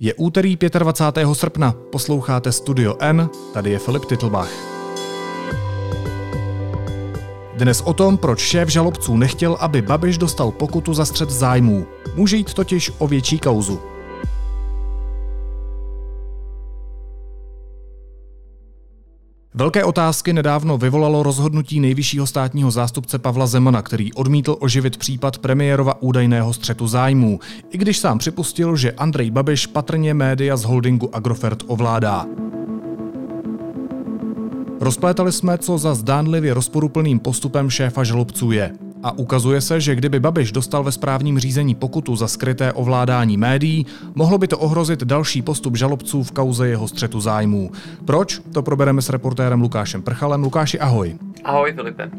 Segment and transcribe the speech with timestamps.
[0.00, 1.34] Je úterý 25.
[1.34, 4.50] srpna, posloucháte Studio N, tady je Filip Titlbach.
[7.54, 11.86] Dnes o tom, proč šéf žalobců nechtěl, aby Babiš dostal pokutu za střed zájmů.
[12.14, 13.80] Může jít totiž o větší kauzu.
[19.58, 26.02] Velké otázky nedávno vyvolalo rozhodnutí nejvyššího státního zástupce Pavla Zemana, který odmítl oživit případ premiérova
[26.02, 31.62] údajného střetu zájmů, i když sám připustil, že Andrej Babiš patrně média z holdingu Agrofert
[31.66, 32.26] ovládá.
[34.80, 38.87] Rozplétali jsme, co za zdánlivě rozporuplným postupem šéfa žalobců je.
[39.02, 43.86] A ukazuje se, že kdyby Babiš dostal ve správním řízení pokutu za skryté ovládání médií,
[44.14, 47.70] mohlo by to ohrozit další postup žalobců v kauze jeho střetu zájmů.
[48.04, 48.40] Proč?
[48.54, 50.42] To probereme s reportérem Lukášem Prchalem.
[50.42, 51.18] Lukáši, ahoj.
[51.44, 52.10] Ahoj, Filipe.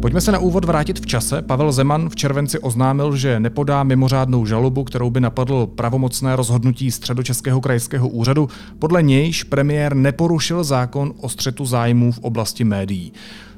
[0.00, 1.42] Pojďme se na úvod vrátit v čase.
[1.42, 7.60] Pavel Zeman v červenci oznámil, že nepodá mimořádnou žalobu, kterou by napadl pravomocné rozhodnutí středočeského
[7.60, 8.48] krajského úřadu.
[8.78, 13.12] Podle nějž premiér neporušil zákon o střetu zájmů v oblasti médií.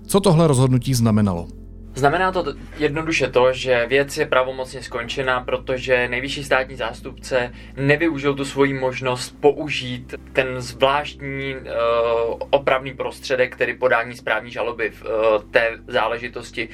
[0.07, 1.58] Co tohle rozhodnutí znamenalo?
[1.99, 2.45] Znamená to
[2.77, 9.37] jednoduše to, že věc je pravomocně skončena, protože nejvyšší státní zástupce nevyužil tu svoji možnost
[9.41, 11.63] použít ten zvláštní uh,
[12.51, 15.11] opravný prostředek, který podání správní žaloby v uh,
[15.51, 16.69] té záležitosti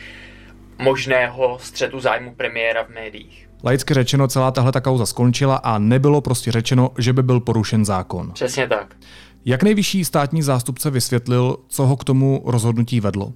[0.79, 3.49] možného střetu zájmu premiéra v médiích.
[3.65, 7.85] Laicky řečeno, celá tahle ta kauza skončila a nebylo prostě řečeno, že by byl porušen
[7.85, 8.33] zákon.
[8.33, 8.97] Přesně tak.
[9.45, 13.33] Jak nejvyšší státní zástupce vysvětlil, co ho k tomu rozhodnutí vedlo?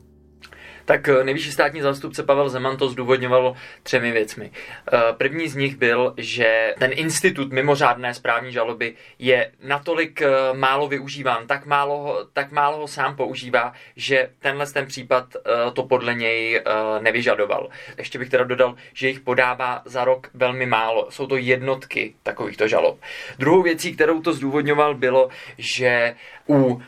[0.88, 4.50] Tak eh, nejvyšší státní zástupce Pavel Zeman to zdůvodňoval třemi věcmi.
[4.52, 10.88] Eh, první z nich byl, že ten institut mimořádné správní žaloby je natolik eh, málo
[10.88, 15.36] využíván, tak málo, tak málo ho sám používá, že tenhle ten případ
[15.72, 16.62] to podle něj
[17.00, 17.68] nevyžadoval.
[17.98, 21.10] Ještě bych teda dodal, že jich podává za rok velmi málo.
[21.10, 23.00] Jsou to jednotky takovýchto žalob.
[23.38, 25.28] Druhou věcí, kterou to zdůvodňoval, bylo,
[25.58, 26.14] že
[26.48, 26.82] u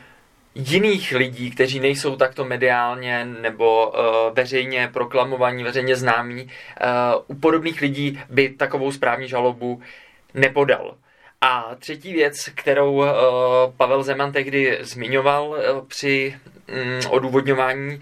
[0.55, 3.95] jiných lidí, kteří nejsou takto mediálně nebo uh,
[4.33, 6.49] veřejně proklamovaní, veřejně známí, uh,
[7.27, 9.81] u podobných lidí by takovou správní žalobu
[10.33, 10.95] nepodal.
[11.41, 13.07] A třetí věc, kterou uh,
[13.77, 16.35] Pavel Zeman tehdy zmiňoval uh, při
[16.69, 18.01] um, odůvodňování,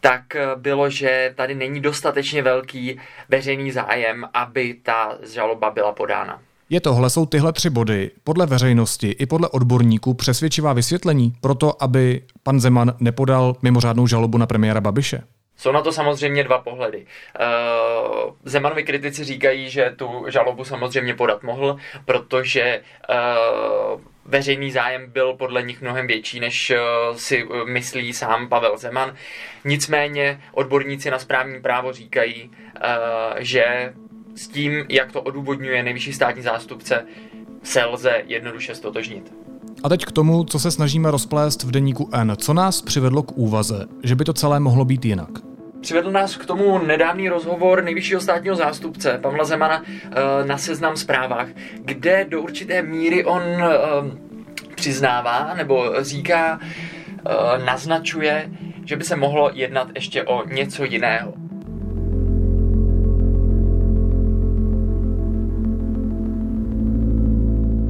[0.00, 0.22] tak
[0.56, 6.42] bylo, že tady není dostatečně velký veřejný zájem, aby ta žaloba byla podána.
[6.70, 11.82] Je tohle, jsou tyhle tři body podle veřejnosti i podle odborníků přesvědčivá vysvětlení pro to,
[11.82, 15.22] aby pan Zeman nepodal mimořádnou žalobu na premiéra Babiše?
[15.56, 17.06] Jsou na to samozřejmě dva pohledy.
[17.40, 25.34] Uh, Zemanovi kritici říkají, že tu žalobu samozřejmě podat mohl, protože uh, veřejný zájem byl
[25.34, 29.14] podle nich mnohem větší, než uh, si myslí sám Pavel Zeman.
[29.64, 32.50] Nicméně odborníci na správní právo říkají,
[33.38, 33.92] že
[34.36, 37.06] s tím, jak to odůvodňuje nejvyšší státní zástupce,
[37.62, 39.32] se lze jednoduše stotožnit.
[39.82, 42.32] A teď k tomu, co se snažíme rozplést v deníku N.
[42.36, 45.30] Co nás přivedlo k úvaze, že by to celé mohlo být jinak?
[45.80, 50.10] Přivedl nás k tomu nedávný rozhovor nejvyššího státního zástupce Pavla Zemana eh,
[50.44, 51.48] na seznam zprávách,
[51.80, 53.68] kde do určité míry on eh,
[54.74, 58.50] přiznává nebo říká, eh, naznačuje,
[58.84, 61.45] že by se mohlo jednat ještě o něco jiného.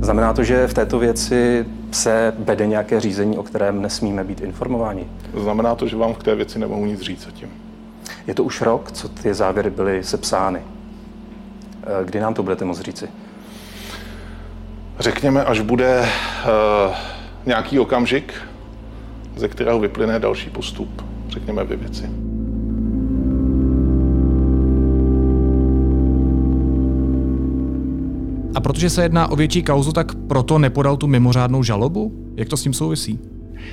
[0.07, 5.07] Znamená to, že v této věci se vede nějaké řízení, o kterém nesmíme být informováni?
[5.35, 7.49] Znamená to, že vám k té věci nemohu nic říct zatím.
[8.27, 10.63] Je to už rok, co ty závěry byly sepsány.
[11.83, 13.09] Eh, kdy nám to budete moct říci?
[14.99, 16.95] Řekněme, až bude uh,
[17.47, 18.35] nějaký okamžik,
[19.37, 22.26] ze kterého vyplyne další postup, řekněme, ve věci.
[28.57, 32.13] A protože se jedná o větší kauzu, tak proto nepodal tu mimořádnou žalobu?
[32.37, 33.21] Jak to s tím souvisí?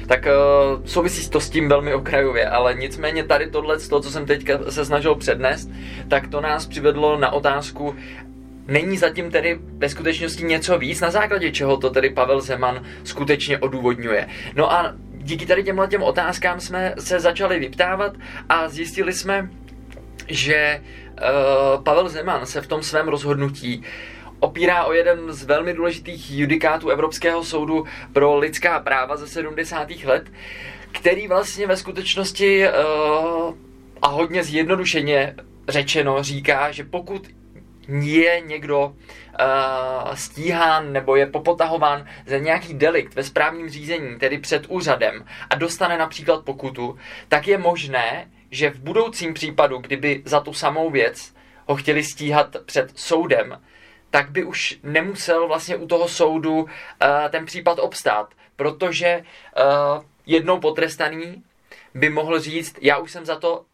[0.07, 4.25] Tak uh, souvisí to s tím velmi okrajově, ale nicméně tady tohle, to, co jsem
[4.25, 5.69] teď se snažil přednést,
[6.07, 7.96] tak to nás přivedlo na otázku,
[8.67, 13.58] Není zatím tedy ve skutečnosti něco víc, na základě čeho to tedy Pavel Zeman skutečně
[13.58, 14.28] odůvodňuje.
[14.55, 18.13] No a díky tady těmhle těm otázkám jsme se začali vyptávat
[18.49, 19.49] a zjistili jsme,
[20.28, 20.81] že
[21.11, 23.84] uh, Pavel Zeman se v tom svém rozhodnutí
[24.43, 29.91] opírá o jeden z velmi důležitých judikátů Evropského soudu pro lidská práva ze 70.
[30.05, 30.31] let,
[30.91, 33.55] který vlastně ve skutečnosti uh,
[34.01, 35.35] a hodně zjednodušeně
[35.67, 37.28] řečeno říká, že pokud
[38.01, 44.66] je někdo uh, stíhán nebo je popotahován za nějaký delikt ve správním řízení, tedy před
[44.69, 46.97] úřadem a dostane například pokutu,
[47.28, 51.34] tak je možné, že v budoucím případu, kdyby za tu samou věc
[51.67, 53.57] ho chtěli stíhat před soudem,
[54.13, 56.69] tak by už nemusel vlastně u toho soudu uh,
[57.29, 59.23] ten případ obstát, protože
[59.57, 61.43] uh, jednou potrestaný
[61.93, 63.65] by mohl říct, já už jsem za to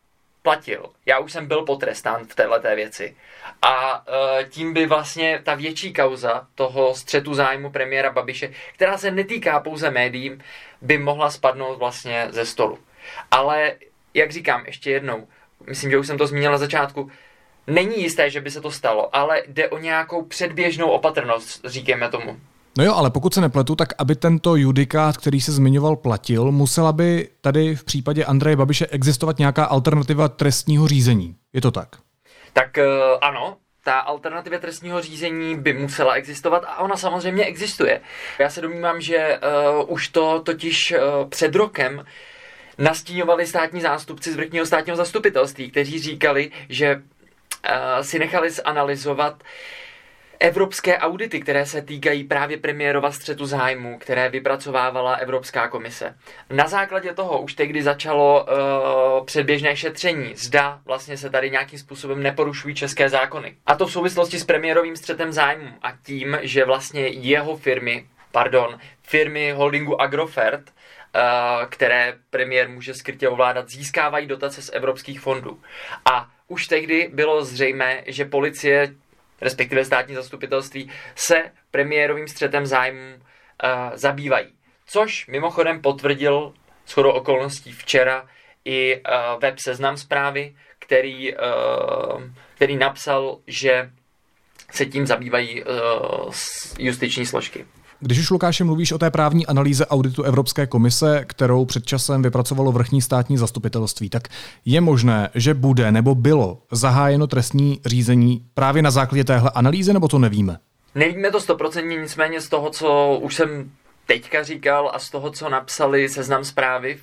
[0.42, 3.16] platil, já už jsem byl potrestán v této věci.
[3.62, 4.14] A uh,
[4.50, 9.92] tím by vlastně ta větší kauza toho střetu zájmu premiéra Babiše, která se netýká pouze
[9.92, 10.42] médiím,
[10.82, 12.80] by mohla spadnout vlastně ze stolu.
[13.32, 13.76] Ale,
[14.14, 15.28] jak říkám ještě jednou,
[15.68, 17.12] myslím, že už jsem to zmínil na začátku,
[17.70, 22.38] není jisté, že by se to stalo, ale jde o nějakou předběžnou opatrnost, říkáme tomu.
[22.78, 26.92] No jo, ale pokud se nepletu, tak aby tento judikát, který se zmiňoval, platil, musela
[26.92, 31.36] by tady v případě Andreje Babiše existovat nějaká alternativa trestního řízení.
[31.54, 31.88] Je to tak?
[32.54, 32.84] Tak uh,
[33.22, 38.02] ano, ta alternativa trestního řízení by musela existovat a ona samozřejmě existuje.
[38.40, 39.40] Já se domnívám, že
[39.80, 42.06] uh, už to totiž uh, před rokem
[42.78, 47.02] nastíňovali státní zástupci z vrchního státního zastupitelství, kteří říkali, že
[48.02, 49.44] si nechali zanalizovat
[50.40, 56.16] evropské audity, které se týkají právě premiérova střetu zájmu, které vypracovávala Evropská komise.
[56.50, 60.34] Na základě toho už tehdy začalo uh, předběžné šetření.
[60.36, 63.56] Zda vlastně se tady nějakým způsobem neporušují české zákony.
[63.66, 68.80] A to v souvislosti s premiérovým střetem zájmu a tím, že vlastně jeho firmy, pardon,
[69.04, 75.62] firmy holdingu Agrofert, uh, které premiér může skrytě ovládat, získávají dotace z evropských fondů.
[76.12, 78.96] A už tehdy bylo zřejmé, že policie
[79.42, 83.20] respektive státní zastupitelství, se premiérovým střetem zájmu uh,
[83.94, 84.48] zabývají.
[84.86, 86.54] Což mimochodem potvrdil
[86.88, 88.28] shodou okolností včera
[88.66, 92.24] i uh, web Seznam zprávy, který, uh,
[92.56, 93.92] který napsal, že
[94.72, 96.34] se tím zabývají uh,
[96.80, 97.66] justiční složky.
[98.02, 102.72] Když už Lukáši mluvíš o té právní analýze auditu Evropské komise, kterou před časem vypracovalo
[102.72, 104.28] vrchní státní zastupitelství, tak
[104.66, 110.08] je možné, že bude nebo bylo zahájeno trestní řízení právě na základě téhle analýzy, nebo
[110.08, 110.58] to nevíme?
[110.96, 113.72] Nevíme to stoprocentně, nicméně z toho, co už jsem
[114.06, 116.98] teďka říkal a z toho, co napsali seznam zprávy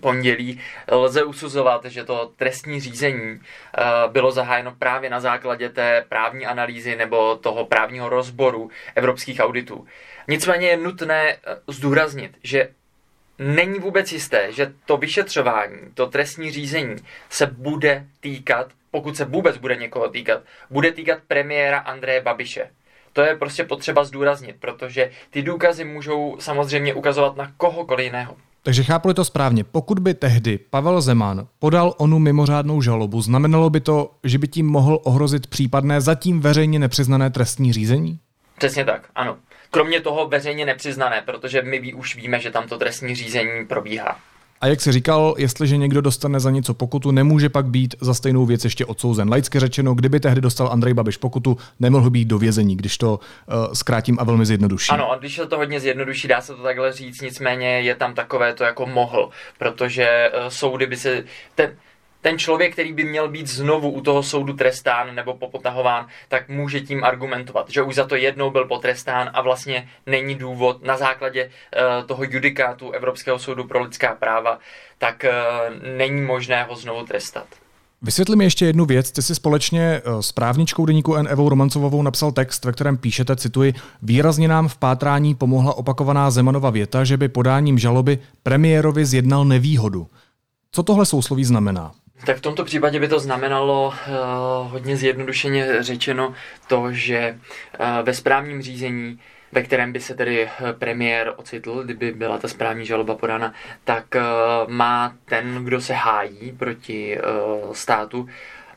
[0.00, 0.60] pondělí,
[0.90, 6.96] lze usuzovat, že to trestní řízení eh, bylo zahájeno právě na základě té právní analýzy
[6.96, 9.86] nebo toho právního rozboru evropských auditů.
[10.28, 12.68] Nicméně je nutné eh, zdůraznit, že
[13.38, 16.96] není vůbec jisté, že to vyšetřování, to trestní řízení
[17.30, 22.70] se bude týkat, pokud se vůbec bude někoho týkat, bude týkat premiéra Andreje Babiše.
[23.12, 28.36] To je prostě potřeba zdůraznit, protože ty důkazy můžou samozřejmě ukazovat na kohokoliv jiného.
[28.66, 29.64] Takže chápu to správně.
[29.64, 34.66] Pokud by tehdy Pavel Zeman podal onu mimořádnou žalobu, znamenalo by to, že by tím
[34.66, 38.18] mohl ohrozit případné zatím veřejně nepřiznané trestní řízení?
[38.58, 39.36] Přesně tak, ano.
[39.70, 44.18] Kromě toho veřejně nepřiznané, protože my už víme, že tam to trestní řízení probíhá.
[44.64, 48.46] A jak si říkal, jestliže někdo dostane za něco pokutu, nemůže pak být za stejnou
[48.46, 49.28] věc ještě odsouzen.
[49.28, 53.72] Laicky řečeno, kdyby tehdy dostal Andrej Babiš pokutu, nemohl být do vězení, když to uh,
[53.72, 54.94] zkrátím a velmi zjednoduším.
[54.94, 58.14] Ano, a když se to hodně zjednoduší, dá se to takhle říct, nicméně je tam
[58.14, 61.24] takové to jako mohl, protože uh, soudy by se...
[61.54, 61.70] Ten,
[62.24, 66.80] ten člověk, který by měl být znovu u toho soudu trestán nebo popotahován, tak může
[66.80, 71.44] tím argumentovat, že už za to jednou byl potrestán a vlastně není důvod na základě
[71.44, 74.58] uh, toho judikátu Evropského soudu pro lidská práva,
[74.98, 77.46] tak uh, není možné ho znovu trestat.
[78.02, 79.12] Vysvětli mi ještě jednu věc.
[79.12, 81.26] Ty si společně eh, s právničkou deníku N.
[81.30, 86.70] Evou Romancovou napsal text, ve kterém píšete, cituji, výrazně nám v pátrání pomohla opakovaná Zemanova
[86.70, 90.06] věta, že by podáním žaloby premiérovi zjednal nevýhodu.
[90.72, 91.92] Co tohle sousloví znamená?
[92.26, 96.34] Tak v tomto případě by to znamenalo uh, hodně zjednodušeně řečeno
[96.68, 97.38] to, že
[97.80, 99.20] uh, ve správním řízení
[99.52, 103.54] ve kterém by se tedy eh, premiér ocitl, kdyby byla ta správní žaloba podána,
[103.84, 104.04] tak
[104.66, 107.18] má ten, kdo se hájí proti
[107.72, 108.28] státu,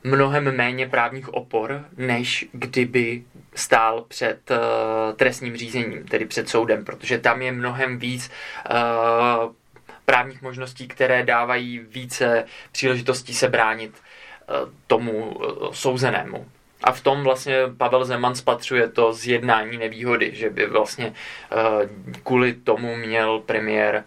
[0.03, 3.23] mnohem méně právních opor, než kdyby
[3.55, 4.51] stál před
[5.15, 8.31] trestním řízením, tedy před soudem, protože tam je mnohem víc
[10.11, 14.53] právních možností, které dávají více příležitostí se bránit eh,
[14.87, 16.47] tomu eh, souzenému.
[16.83, 21.13] A v tom vlastně Pavel Zeman spatřuje to zjednání nevýhody, že by vlastně
[21.51, 21.55] eh,
[22.23, 24.03] kvůli tomu měl premiér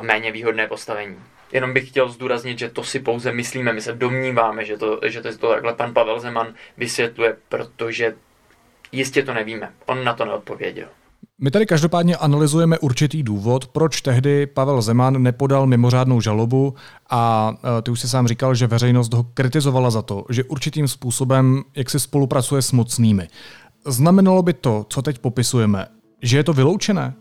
[0.00, 1.16] méně výhodné postavení.
[1.52, 5.22] Jenom bych chtěl zdůraznit, že to si pouze myslíme, my se domníváme, že to, že
[5.22, 8.16] to, to takhle pan Pavel Zeman vysvětluje, protože
[8.92, 9.72] jistě to nevíme.
[9.86, 10.88] On na to neodpověděl.
[11.42, 16.74] My tady každopádně analyzujeme určitý důvod, proč tehdy Pavel Zeman nepodal mimořádnou žalobu
[17.10, 20.88] a e, ty už si sám říkal, že veřejnost ho kritizovala za to, že určitým
[20.88, 23.28] způsobem jak si spolupracuje s mocnými.
[23.86, 25.86] Znamenalo by to, co teď popisujeme,
[26.22, 27.14] že je to vyloučené?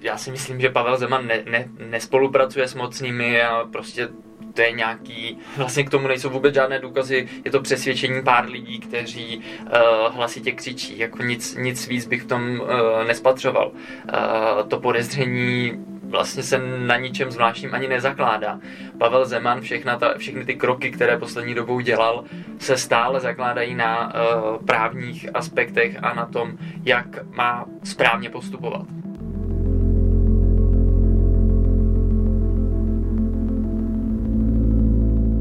[0.00, 4.08] Já si myslím, že Pavel Zeman ne, ne, nespolupracuje s mocnými a prostě
[4.54, 8.80] to je nějaký, vlastně k tomu nejsou vůbec žádné důkazy, je to přesvědčení pár lidí,
[8.80, 12.68] kteří uh, hlasitě křičí, jako nic, nic víc bych v tom uh,
[13.06, 13.68] nespatřoval.
[13.68, 18.60] Uh, to podezření vlastně se na ničem zvláštním ani nezakládá.
[18.98, 22.24] Pavel Zeman, všechna ta, všechny ty kroky, které poslední dobou dělal,
[22.58, 28.86] se stále zakládají na uh, právních aspektech a na tom, jak má správně postupovat.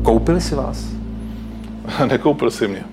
[0.08, 0.86] Koupili si vás?
[2.08, 2.84] Nekoupil si mě.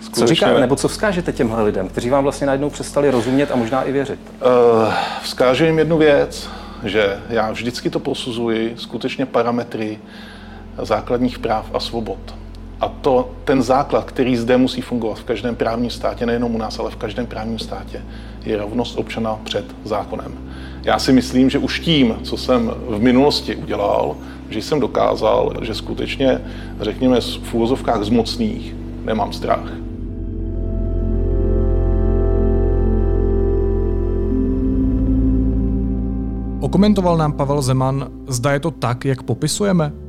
[0.00, 3.56] Skutečně co říká, nebo co vzkážete těmhle lidem, kteří vám vlastně najednou přestali rozumět a
[3.56, 4.18] možná i věřit?
[4.40, 6.50] Uh, vzkážu jim jednu věc,
[6.84, 9.98] že já vždycky to posuzuji skutečně parametry
[10.82, 12.34] základních práv a svobod.
[12.82, 16.78] A to, ten základ, který zde musí fungovat v každém právním státě, nejenom u nás,
[16.78, 18.02] ale v každém právním státě,
[18.44, 20.32] je rovnost občana před zákonem.
[20.84, 24.16] Já si myslím, že už tím, co jsem v minulosti udělal,
[24.50, 26.40] že jsem dokázal, že skutečně,
[26.80, 28.74] řekněme, v úvozovkách z mocných
[29.04, 29.72] nemám strach.
[36.60, 40.01] Okomentoval nám Pavel Zeman, zda je to tak, jak popisujeme?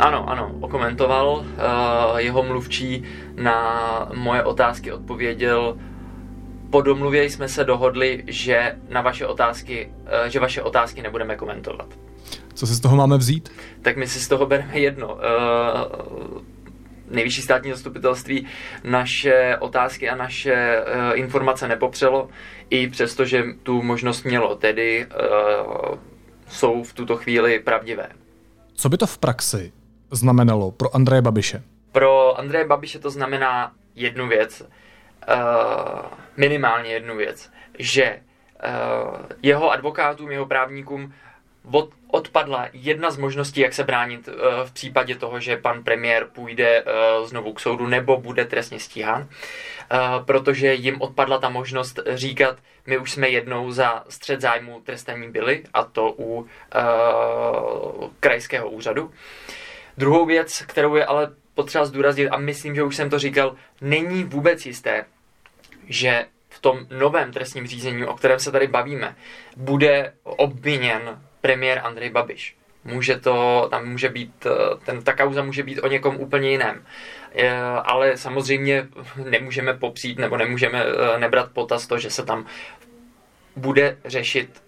[0.00, 1.28] Ano, ano, okomentoval.
[1.28, 3.04] Uh, jeho mluvčí
[3.34, 5.76] na moje otázky odpověděl.
[6.70, 11.86] Po domluvě jsme se dohodli, že na vaše otázky, uh, že vaše otázky nebudeme komentovat.
[12.54, 13.52] Co si z toho máme vzít?
[13.82, 15.14] Tak my si z toho bereme jedno.
[15.14, 15.20] Uh,
[17.10, 18.46] nejvyšší státní zastupitelství
[18.84, 22.28] naše otázky a naše uh, informace nepopřelo,
[22.70, 25.98] i přesto, že tu možnost mělo, tedy uh,
[26.48, 28.08] jsou v tuto chvíli pravdivé.
[28.74, 29.72] Co by to v praxi
[30.10, 31.62] znamenalo pro Andreje Babiše?
[31.92, 34.68] Pro Andreje Babiše to znamená jednu věc, uh,
[36.36, 38.20] minimálně jednu věc, že
[38.64, 41.14] uh, jeho advokátům, jeho právníkům
[41.72, 46.26] od, odpadla jedna z možností, jak se bránit uh, v případě toho, že pan premiér
[46.32, 46.84] půjde
[47.24, 49.28] znovu k soudu nebo bude trestně stíhán,
[50.24, 55.62] protože jim odpadla ta možnost říkat, my už jsme jednou za střed zájmu trestaní byli,
[55.74, 56.46] a to u
[58.20, 59.10] krajského úřadu.
[59.98, 64.24] Druhou věc, kterou je ale potřeba zdůraznit, a myslím, že už jsem to říkal, není
[64.24, 65.04] vůbec jisté,
[65.88, 69.16] že v tom novém trestním řízení, o kterém se tady bavíme,
[69.56, 72.56] bude obviněn premiér Andrej Babiš.
[72.84, 74.50] Může to, tam může být, eh,
[74.84, 76.84] ten, ta kauza může být o někom úplně jiném.
[77.34, 78.86] E, ale samozřejmě
[79.30, 82.46] nemůžeme popřít nebo nemůžeme e, nebrat potaz to, že se tam
[83.56, 84.62] bude řešit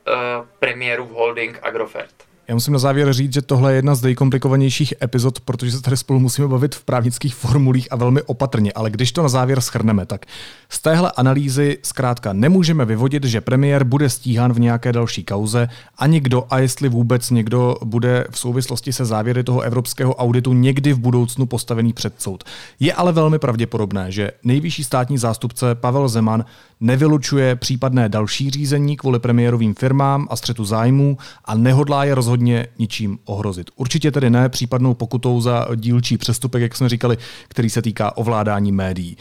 [0.59, 2.15] premiéru v holding Agrofert.
[2.49, 5.97] Já musím na závěr říct, že tohle je jedna z nejkomplikovanějších epizod, protože se tady
[5.97, 8.73] spolu musíme bavit v právnických formulích a velmi opatrně.
[8.73, 10.27] Ale když to na závěr schrneme, tak
[10.69, 15.69] z téhle analýzy zkrátka nemůžeme vyvodit, že premiér bude stíhán v nějaké další kauze,
[15.99, 20.93] ani kdo a jestli vůbec někdo bude v souvislosti se závěry toho evropského auditu někdy
[20.93, 22.45] v budoucnu postavený před soud.
[22.81, 26.45] Je ale velmi pravděpodobné, že nejvyšší státní zástupce Pavel Zeman
[26.83, 33.19] nevylučuje případné další řízení kvůli premiérovým firmám a střetu zájmů a nehodlá je rozhodně ničím
[33.25, 33.71] ohrozit.
[33.77, 38.73] Určitě tedy ne případnou pokutou za dílčí přestupek, jak jsme říkali, který se týká ovládání
[38.73, 39.17] médií.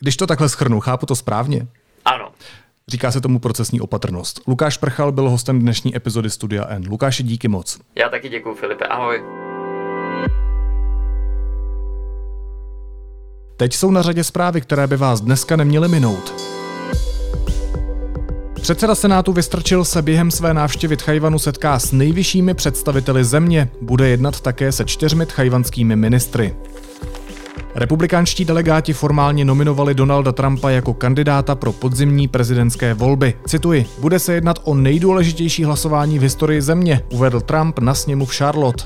[0.00, 1.66] Když to takhle schrnu, chápu to správně?
[2.04, 2.28] Ano.
[2.88, 4.40] Říká se tomu procesní opatrnost.
[4.46, 6.84] Lukáš Prchal byl hostem dnešní epizody Studia N.
[6.88, 7.78] Lukáši, díky moc.
[7.94, 8.86] Já taky děkuji, Filipe.
[8.86, 9.22] Ahoj.
[13.56, 16.54] Teď jsou na řadě zprávy, které by vás dneska neměly minout.
[18.64, 23.68] Předseda Senátu Vystrčil se během své návštěvy Tchajvanu setká s nejvyššími představiteli země.
[23.80, 26.54] Bude jednat také se čtyřmi tchajvanskými ministry.
[27.74, 33.34] Republikánští delegáti formálně nominovali Donalda Trumpa jako kandidáta pro podzimní prezidentské volby.
[33.46, 38.36] Cituji, bude se jednat o nejdůležitější hlasování v historii země, uvedl Trump na sněmu v
[38.36, 38.84] Charlotte.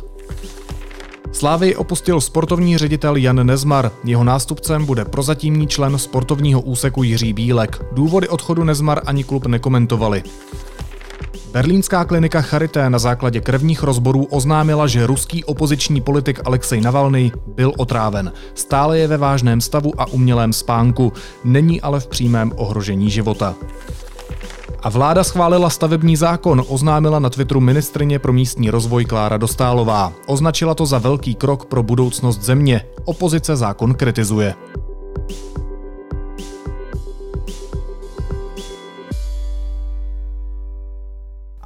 [1.32, 3.90] Slávy opustil sportovní ředitel Jan Nezmar.
[4.04, 7.84] Jeho nástupcem bude prozatímní člen sportovního úseku Jiří Bílek.
[7.92, 10.22] Důvody odchodu Nezmar ani klub nekomentovali.
[11.52, 17.72] Berlínská klinika Charité na základě krevních rozborů oznámila, že ruský opoziční politik Alexej Navalny byl
[17.78, 18.32] otráven.
[18.54, 21.12] Stále je ve vážném stavu a umělém spánku,
[21.44, 23.54] není ale v přímém ohrožení života.
[24.82, 30.12] A vláda schválila stavební zákon, oznámila na Twitteru ministrině pro místní rozvoj Klára Dostálová.
[30.26, 32.84] Označila to za velký krok pro budoucnost země.
[33.04, 34.54] Opozice zákon kritizuje.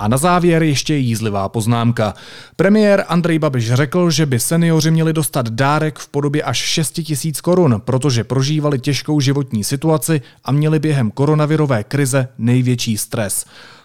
[0.02, 2.14] A na závěr ještě jízlivá poznámka.
[2.56, 7.40] Premiér Andrej Babiš řekl, že by seniori měli dostat dárek v podobě až 6 tisíc
[7.40, 13.44] korun, protože prožívali těžkou životní situaci a měli během koronavirové krize největší stres.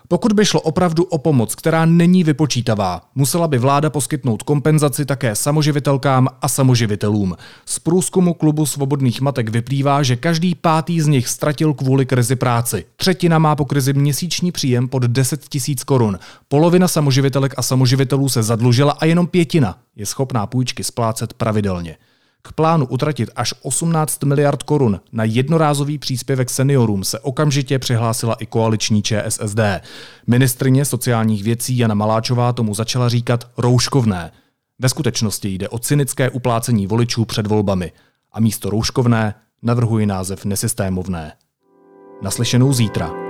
[0.10, 5.36] Pokud by šlo opravdu o pomoc, která není vypočítavá, musela by vláda poskytnout kompenzaci také
[5.36, 7.36] samoživitelkám a samoživitelům.
[7.66, 12.86] Z průzkumu klubu svobodných matek vyplývá, že každý pátý z nich ztratil kvůli krizi práci.
[12.96, 16.20] Třetina má po krizi měsíční příjem pod 10 tisíc korun.
[16.48, 21.98] Polovina samoživitelek a samoživitelů se zadlužila a jenom pětina je schopná půjčky splácet pravidelně.
[22.48, 28.46] K plánu utratit až 18 miliard korun na jednorázový příspěvek seniorům se okamžitě přihlásila i
[28.46, 29.60] koaliční ČSSD.
[30.28, 34.32] Ministrině sociálních věcí Jana Maláčová tomu začala říkat rouškovné.
[34.80, 37.92] Ve skutečnosti jde o cynické uplácení voličů před volbami.
[38.32, 41.34] A místo rouškovné navrhuji název nesystémovné.
[42.22, 43.27] Naslyšenou zítra.